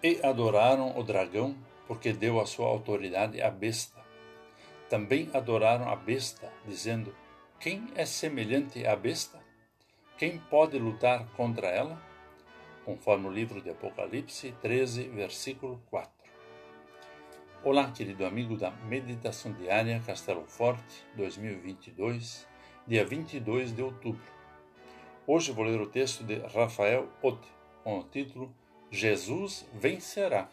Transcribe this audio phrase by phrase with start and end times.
[0.00, 1.56] E adoraram o dragão,
[1.88, 4.00] porque deu a sua autoridade à besta.
[4.88, 7.12] Também adoraram a besta, dizendo:
[7.58, 9.40] Quem é semelhante à besta?
[10.16, 12.00] Quem pode lutar contra ela?
[12.84, 16.12] Conforme o livro de Apocalipse 13, versículo 4.
[17.64, 22.46] Olá, querido amigo da Meditação Diária Castelo Forte 2022,
[22.86, 24.32] dia 22 de outubro.
[25.26, 27.48] Hoje vou ler o texto de Rafael Otte,
[27.82, 28.54] com o título
[28.90, 30.48] Jesus vencerá.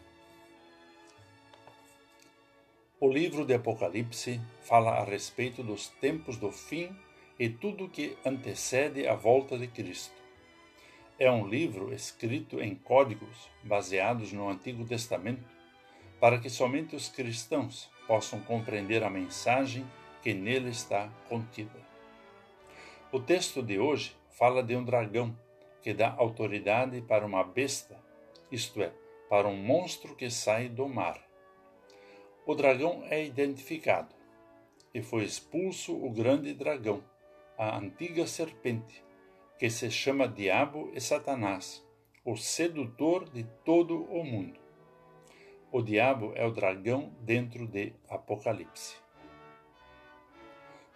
[3.00, 6.94] O livro de Apocalipse fala a respeito dos tempos do fim
[7.38, 10.14] e tudo que antecede a volta de Cristo.
[11.18, 15.48] É um livro escrito em códigos baseados no Antigo Testamento,
[16.20, 19.86] para que somente os cristãos possam compreender a mensagem
[20.22, 21.80] que nele está contida.
[23.10, 25.34] O texto de hoje fala de um dragão
[25.80, 28.04] que dá autoridade para uma besta
[28.50, 28.92] isto é,
[29.28, 31.20] para um monstro que sai do mar.
[32.46, 34.14] O dragão é identificado
[34.94, 37.02] e foi expulso o grande dragão,
[37.58, 39.04] a antiga serpente,
[39.58, 41.84] que se chama Diabo e Satanás,
[42.24, 44.60] o sedutor de todo o mundo.
[45.72, 48.96] O diabo é o dragão dentro de Apocalipse.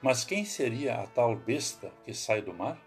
[0.01, 2.81] Mas quem seria a tal besta que sai do mar?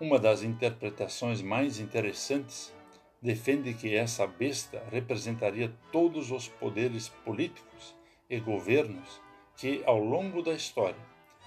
[0.00, 2.74] Uma das interpretações mais interessantes
[3.22, 7.94] defende que essa besta representaria todos os poderes políticos
[8.28, 9.20] e governos
[9.56, 10.98] que, ao longo da história,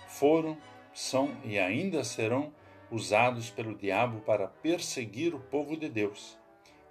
[0.08, 0.58] foram,
[0.94, 2.54] são e ainda serão
[2.90, 6.38] usados pelo diabo para perseguir o povo de Deus,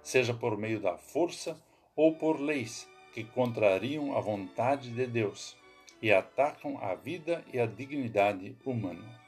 [0.03, 1.59] seja por meio da força
[1.95, 5.57] ou por leis que contrariam a vontade de Deus
[6.01, 9.19] e atacam a vida e a dignidade humana.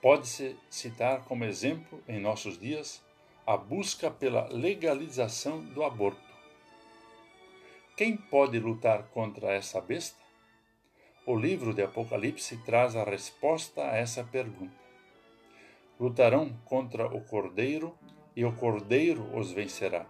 [0.00, 3.02] Pode-se citar como exemplo, em nossos dias,
[3.48, 6.20] a busca pela legalização do aborto.
[7.96, 10.22] Quem pode lutar contra essa besta?
[11.24, 14.76] O livro de Apocalipse traz a resposta a essa pergunta.
[15.98, 17.98] Lutarão contra o Cordeiro
[18.36, 20.04] e o Cordeiro os vencerá,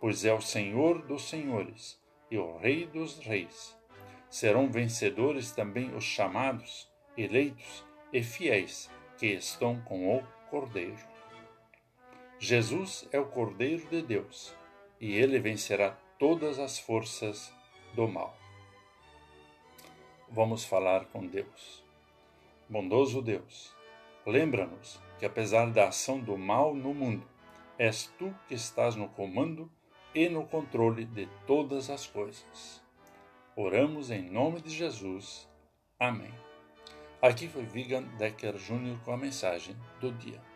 [0.00, 1.96] pois é o Senhor dos Senhores
[2.32, 3.78] e o Rei dos Reis.
[4.28, 11.11] Serão vencedores também os chamados, eleitos e fiéis que estão com o Cordeiro.
[12.44, 14.52] Jesus é o Cordeiro de Deus
[15.00, 17.54] e ele vencerá todas as forças
[17.94, 18.36] do mal.
[20.28, 21.84] Vamos falar com Deus.
[22.68, 23.72] Bondoso Deus,
[24.26, 27.24] lembra-nos que apesar da ação do mal no mundo,
[27.78, 29.70] és tu que estás no comando
[30.12, 32.82] e no controle de todas as coisas.
[33.54, 35.48] Oramos em nome de Jesus.
[35.96, 36.34] Amém.
[37.22, 38.98] Aqui foi Vigan Decker Jr.
[39.04, 40.51] com a mensagem do dia.